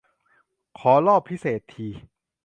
[0.79, 1.87] ขอรอบพิเศษ ที